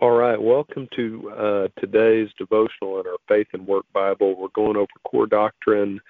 [0.00, 4.36] All right, welcome to uh, today's devotional in our Faith and Work Bible.
[4.36, 6.00] We're going over Core Doctrine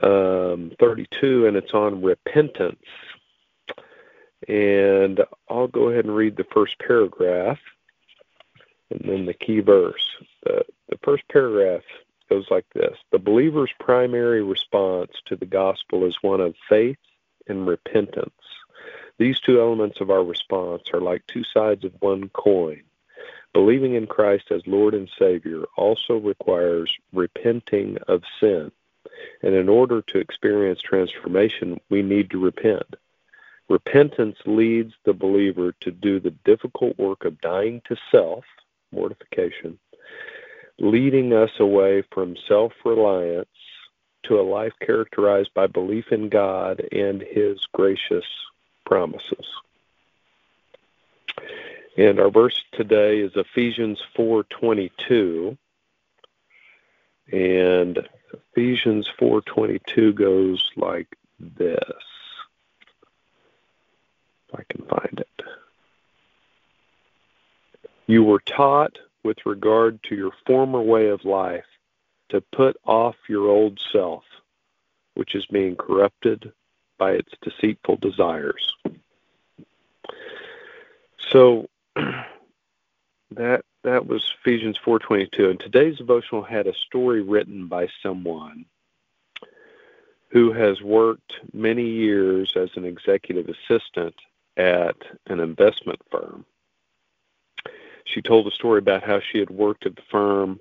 [0.00, 2.84] um, 32, and it's on repentance.
[4.46, 5.20] And
[5.50, 7.58] I'll go ahead and read the first paragraph
[8.90, 10.14] and then the key verse.
[10.44, 11.82] The, the first paragraph
[12.30, 16.98] goes like this The believer's primary response to the gospel is one of faith
[17.48, 18.30] and repentance.
[19.18, 22.82] These two elements of our response are like two sides of one coin.
[23.52, 28.72] Believing in Christ as Lord and Savior also requires repenting of sin.
[29.42, 32.94] And in order to experience transformation, we need to repent.
[33.68, 38.44] Repentance leads the believer to do the difficult work of dying to self,
[38.90, 39.78] mortification,
[40.78, 43.48] leading us away from self reliance
[44.24, 48.24] to a life characterized by belief in God and His gracious
[48.84, 49.46] promises.
[51.96, 55.58] And our verse today is Ephesians 4:22.
[57.30, 61.78] And Ephesians 4:22 goes like this.
[64.48, 65.42] If I can find it.
[68.06, 71.66] You were taught with regard to your former way of life
[72.30, 74.24] to put off your old self,
[75.14, 76.52] which is being corrupted
[76.98, 78.74] by its deceitful desires.
[81.18, 81.68] So
[83.36, 88.64] that that was Ephesians 4:22 and today's devotional had a story written by someone
[90.30, 94.14] who has worked many years as an executive assistant
[94.56, 96.44] at an investment firm.
[98.04, 100.60] She told a story about how she had worked at the firm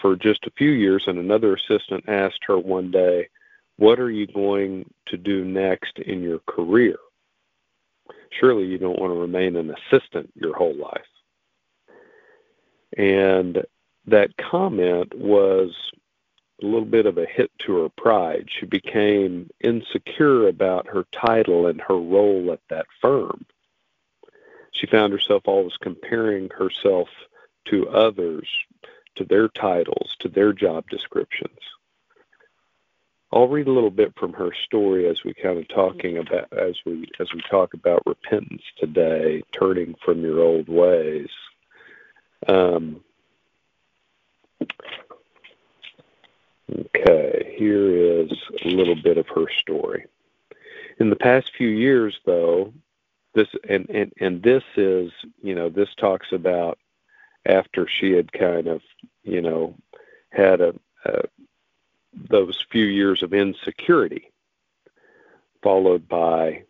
[0.00, 3.28] for just a few years and another assistant asked her one day,
[3.76, 6.98] "What are you going to do next in your career?"
[8.30, 11.06] Surely you don't want to remain an assistant your whole life.
[12.96, 13.64] And
[14.06, 15.74] that comment was
[16.62, 18.48] a little bit of a hit to her pride.
[18.48, 23.44] She became insecure about her title and her role at that firm.
[24.72, 27.08] She found herself always comparing herself
[27.66, 28.48] to others,
[29.16, 31.58] to their titles, to their job descriptions.
[33.32, 36.76] I'll read a little bit from her story as we kind of talking about as
[36.86, 41.28] we as we talk about repentance today, turning from your old ways.
[42.48, 43.00] Um,
[46.70, 48.32] okay, here is
[48.64, 50.06] a little bit of her story.
[50.98, 52.72] In the past few years, though,
[53.34, 55.12] this and, and, and this is,
[55.42, 56.78] you know, this talks about
[57.44, 58.80] after she had kind of,
[59.22, 59.76] you know,
[60.30, 60.74] had a,
[61.04, 61.22] a
[62.30, 64.32] those few years of insecurity,
[65.62, 66.62] followed by,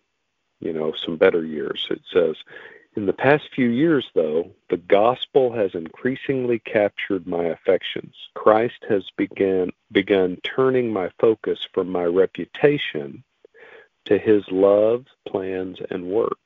[0.61, 1.87] you know, some better years.
[1.91, 2.37] It says,
[2.97, 8.15] in the past few years, though, the gospel has increasingly captured my affections.
[8.35, 13.23] Christ has begun, begun turning my focus from my reputation
[14.07, 16.39] to his love, plans, and work.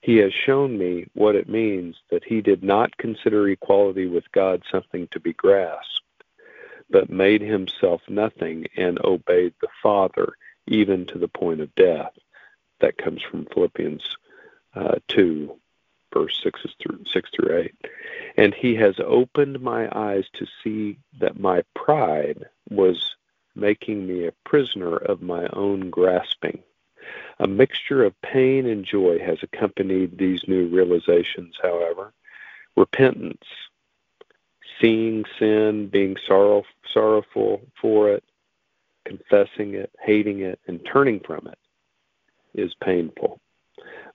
[0.00, 4.62] He has shown me what it means that he did not consider equality with God
[4.70, 6.02] something to be grasped,
[6.88, 10.34] but made himself nothing and obeyed the Father
[10.68, 12.12] even to the point of death.
[12.78, 14.16] That comes from Philippians
[14.76, 15.58] uh, 2
[16.12, 17.74] verse 6 through 6 through 8
[18.36, 23.16] and he has opened my eyes to see that my pride was
[23.56, 26.62] making me a prisoner of my own grasping.
[27.40, 32.12] A mixture of pain and joy has accompanied these new realizations however.
[32.76, 33.44] Repentance
[34.80, 38.22] seeing sin being sorrow, sorrowful for it
[39.04, 41.58] confessing it hating it and turning from it
[42.54, 43.40] is painful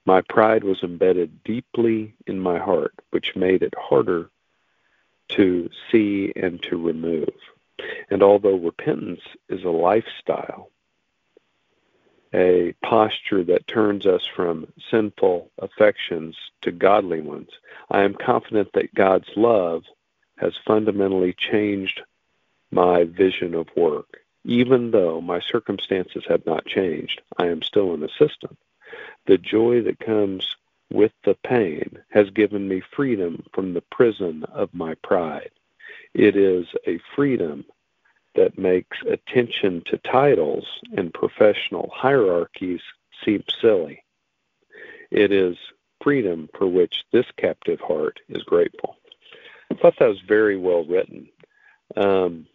[0.06, 4.30] my pride was embedded deeply in my heart, which made it harder
[5.28, 7.34] to see and to remove.
[8.10, 10.70] And although repentance is a lifestyle,
[12.34, 17.50] a posture that turns us from sinful affections to godly ones,
[17.90, 19.84] I am confident that God's love
[20.36, 22.02] has fundamentally changed
[22.70, 24.18] my vision of work.
[24.44, 28.58] Even though my circumstances have not changed, I am still an assistant
[29.26, 30.56] the joy that comes
[30.92, 35.50] with the pain has given me freedom from the prison of my pride.
[36.14, 37.64] It is a freedom
[38.34, 42.80] that makes attention to titles and professional hierarchies
[43.24, 44.04] seem silly.
[45.10, 45.56] It is
[46.02, 48.96] freedom for which this captive heart is grateful.
[49.70, 51.28] I thought that was very well written.
[51.96, 52.46] Um,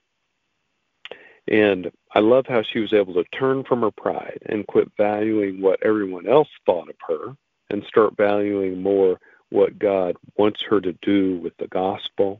[1.49, 5.61] and I love how she was able to turn from her pride and quit valuing
[5.61, 7.35] what everyone else thought of her
[7.71, 9.19] and start valuing more
[9.49, 12.39] what God wants her to do with the gospel,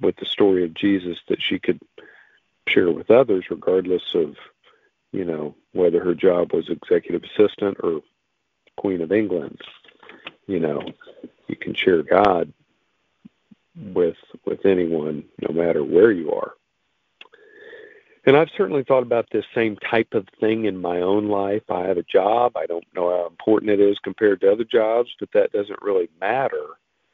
[0.00, 1.80] with the story of Jesus that she could
[2.68, 4.34] share with others, regardless of,
[5.12, 8.00] you know, whether her job was executive assistant or
[8.76, 9.60] Queen of England.
[10.48, 10.82] You know,
[11.46, 12.52] you can share God
[13.78, 13.92] mm.
[13.92, 16.54] with with anyone, no matter where you are.
[18.26, 21.62] And I've certainly thought about this same type of thing in my own life.
[21.70, 22.56] I have a job.
[22.56, 26.08] I don't know how important it is compared to other jobs, but that doesn't really
[26.20, 26.64] matter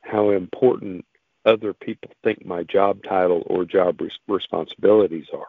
[0.03, 1.05] how important
[1.45, 5.47] other people think my job title or job res- responsibilities are.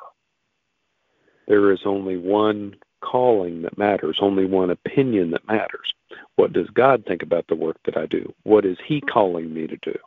[1.48, 5.94] There is only one calling that matters, only one opinion that matters.
[6.38, 8.34] What does God think about the work that I do?
[8.44, 9.98] What is He calling me to do?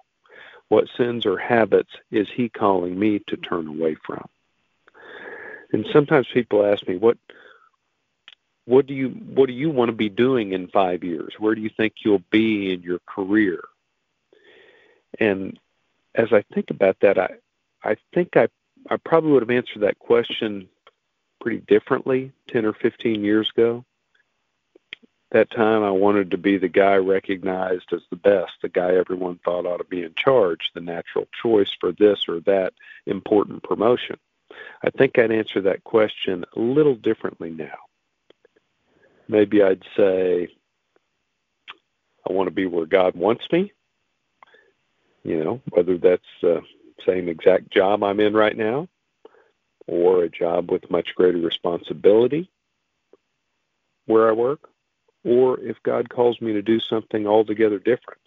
[0.68, 4.26] What sins or habits is He calling me to turn away from?
[5.74, 7.18] And sometimes people ask me, "What,
[8.64, 11.34] what do you, what do you want to be doing in five years?
[11.40, 13.60] Where do you think you'll be in your career?"
[15.18, 15.58] And
[16.14, 17.30] as I think about that, I,
[17.82, 18.46] I think I,
[18.88, 20.68] I probably would have answered that question
[21.40, 23.84] pretty differently 10 or 15 years ago.
[25.32, 29.40] That time I wanted to be the guy recognized as the best, the guy everyone
[29.44, 32.74] thought ought to be in charge, the natural choice for this or that
[33.06, 34.18] important promotion.
[34.82, 37.76] I think I'd answer that question a little differently now.
[39.28, 40.48] Maybe I'd say,
[42.28, 43.72] I want to be where God wants me.
[45.22, 46.62] You know, whether that's the
[47.06, 48.88] same exact job I'm in right now
[49.86, 52.50] or a job with much greater responsibility
[54.06, 54.68] where I work,
[55.24, 58.20] or if God calls me to do something altogether different.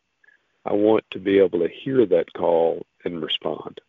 [0.66, 3.80] I want to be able to hear that call and respond.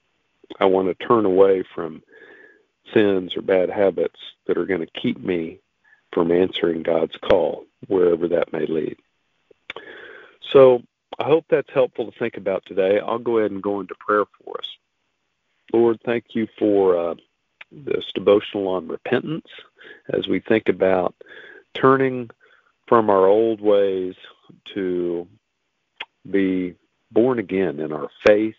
[0.60, 2.02] I want to turn away from
[2.92, 5.58] sins or bad habits that are going to keep me
[6.12, 8.96] from answering God's call, wherever that may lead.
[10.50, 10.82] So
[11.18, 13.00] I hope that's helpful to think about today.
[13.00, 14.68] I'll go ahead and go into prayer for us.
[15.72, 17.14] Lord, thank you for uh,
[17.70, 19.48] this devotional on repentance
[20.08, 21.14] as we think about
[21.74, 22.30] turning
[22.86, 24.14] from our old ways
[24.74, 25.28] to
[26.28, 26.74] be
[27.10, 28.56] born again in our faith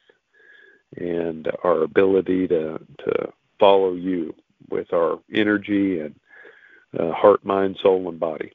[0.95, 4.33] and our ability to, to follow you
[4.69, 6.15] with our energy and
[6.97, 8.51] uh, heart, mind, soul, and body.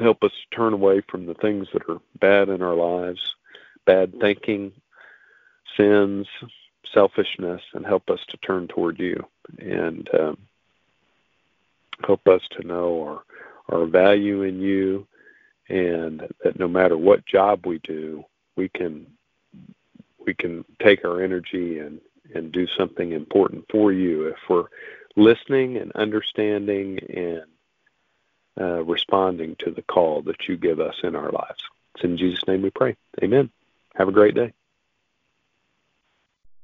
[0.00, 3.20] Help us turn away from the things that are bad in our lives,
[3.84, 4.72] bad thinking,
[5.76, 6.26] sins,
[6.92, 9.24] selfishness, and help us to turn toward you
[9.58, 10.38] and um,
[12.06, 13.22] help us to know
[13.68, 15.06] our, our value in you
[15.68, 18.24] and that no matter what job we do,
[18.56, 19.06] we can
[20.24, 22.00] we can take our energy and
[22.34, 24.68] and do something important for you if we're
[25.16, 27.42] listening and understanding and
[28.60, 31.62] uh, responding to the call that you give us in our lives.
[31.94, 32.96] It's in Jesus' name we pray.
[33.22, 33.50] Amen.
[33.94, 34.52] Have a great day.